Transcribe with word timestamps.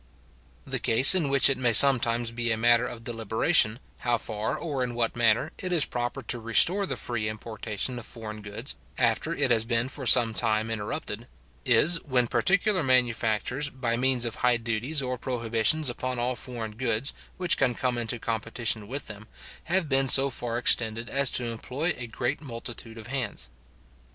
The 0.65 0.79
case 0.79 1.13
in 1.13 1.29
which 1.29 1.47
it 1.47 1.59
may 1.59 1.73
sometimes 1.73 2.31
be 2.31 2.51
a 2.51 2.57
matter 2.57 2.87
of 2.87 3.03
deliberation, 3.03 3.77
how 3.99 4.17
far, 4.17 4.57
or 4.57 4.83
in 4.83 4.95
what 4.95 5.15
manner, 5.15 5.51
it 5.59 5.71
is 5.71 5.85
proper 5.85 6.23
to 6.23 6.39
restore 6.39 6.87
the 6.87 6.97
free 6.97 7.29
importation 7.29 7.99
of 7.99 8.05
foreign 8.07 8.41
goods, 8.41 8.75
after 8.97 9.31
it 9.31 9.51
has 9.51 9.63
been 9.63 9.89
for 9.89 10.07
some 10.07 10.33
time 10.33 10.71
interrupted, 10.71 11.27
is 11.65 11.97
when 11.97 12.25
particular 12.25 12.81
manufactures, 12.81 13.69
by 13.69 13.95
means 13.95 14.25
of 14.25 14.37
high 14.37 14.57
duties 14.57 15.03
or 15.03 15.19
prohibitions 15.19 15.87
upon 15.87 16.17
all 16.17 16.35
foreign 16.35 16.75
goods 16.77 17.13
which 17.37 17.55
can 17.55 17.75
come 17.75 17.99
into 17.99 18.17
competition 18.17 18.87
with 18.87 19.05
them, 19.05 19.27
have 19.65 19.87
been 19.87 20.07
so 20.07 20.31
far 20.31 20.57
extended 20.57 21.09
as 21.09 21.29
to 21.29 21.45
employ 21.45 21.93
a 21.95 22.07
great 22.07 22.41
multitude 22.41 22.97
of 22.97 23.05
hands. 23.05 23.49